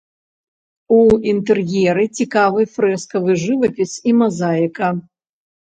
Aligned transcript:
У 0.95 1.01
інтэр'еры 1.33 2.07
цікавы 2.21 2.61
фрэскавы 2.77 3.31
жывапіс 3.47 3.91
і 4.09 4.19
мазаіка. 4.25 4.93